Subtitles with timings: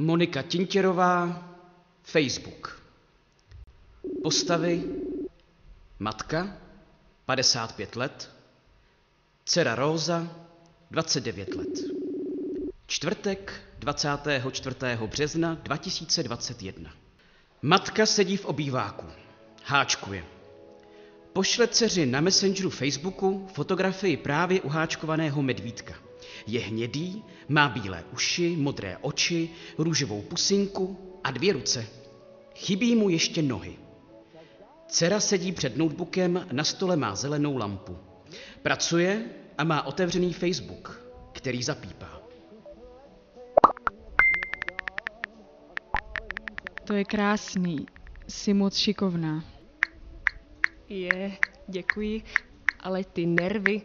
[0.00, 1.48] Monika Tintěrová,
[2.02, 2.82] Facebook.
[4.22, 4.84] Postavy
[5.98, 6.56] Matka,
[7.26, 8.30] 55 let,
[9.44, 10.28] dcera Róza,
[10.90, 11.68] 29 let.
[12.86, 14.76] Čtvrtek 24.
[15.06, 16.90] března 2021.
[17.62, 19.06] Matka sedí v obýváku.
[19.64, 20.24] Háčkuje.
[21.32, 26.09] Pošle dceři na messengeru Facebooku fotografii právě uháčkovaného medvídka.
[26.46, 31.86] Je hnědý, má bílé uši, modré oči, růžovou pusinku a dvě ruce.
[32.54, 33.76] Chybí mu ještě nohy.
[34.88, 37.98] Dcera sedí před notebookem, na stole má zelenou lampu.
[38.62, 39.24] Pracuje
[39.58, 41.00] a má otevřený Facebook,
[41.32, 42.20] který zapípá.
[46.84, 47.86] To je krásný.
[48.28, 49.44] Jsi moc šikovná.
[50.88, 51.32] Je,
[51.68, 52.22] děkuji,
[52.80, 53.82] ale ty nervy.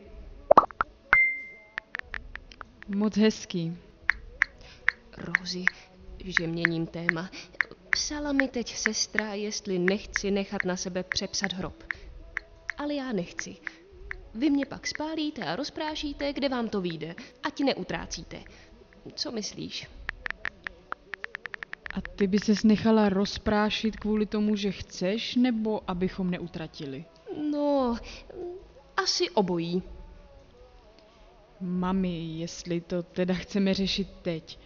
[2.88, 3.78] Moc hezký.
[5.18, 5.66] Rozi,
[6.26, 7.30] že měním téma.
[7.90, 11.84] Psala mi teď sestra, jestli nechci nechat na sebe přepsat hrob.
[12.78, 13.58] Ale já nechci.
[14.34, 17.16] Vy mě pak spálíte a rozprášíte, kde vám to vyjde.
[17.44, 18.44] Ať neutrácíte.
[19.16, 19.88] Co myslíš?
[21.92, 27.06] A ty by ses nechala rozprášit kvůli tomu, že chceš, nebo abychom neutratili?
[27.52, 27.98] No,
[28.98, 29.84] asi obojí.
[31.62, 34.60] Mami, jestli to teda chceme řešit teď,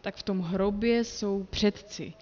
[0.00, 2.12] tak v tom hrobě jsou předci.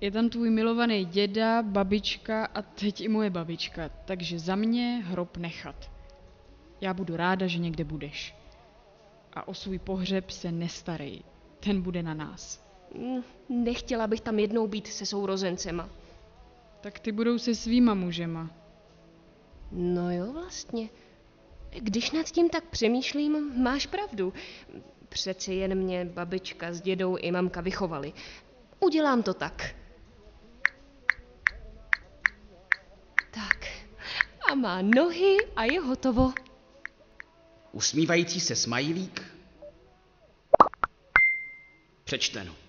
[0.00, 5.36] Je tam tvůj milovaný děda, babička a teď i moje babička, takže za mě hrob
[5.36, 5.90] nechat.
[6.80, 8.34] Já budu ráda, že někde budeš.
[9.32, 11.22] A o svůj pohřeb se nestarej,
[11.60, 12.66] ten bude na nás.
[12.94, 13.22] Mm,
[13.64, 15.88] Nechtěla bych tam jednou být se sourozencema.
[16.80, 18.50] Tak ty budou se svýma mužema.
[19.72, 20.88] No jo, vlastně.
[21.80, 24.32] Když nad tím tak přemýšlím, máš pravdu.
[25.08, 28.12] Přeci jen mě babička s dědou i mamka vychovali.
[28.80, 29.74] Udělám to tak.
[33.30, 33.66] Tak.
[34.50, 36.32] A má nohy a je hotovo.
[37.72, 39.22] Usmívající se smajlík.
[42.04, 42.65] Přečteno.